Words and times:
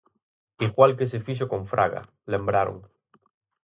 "Igual 0.67 0.91
que 0.97 1.09
se 1.11 1.23
fixo 1.25 1.45
con 1.51 1.61
Fraga", 1.71 2.01
lembraron. 2.33 2.77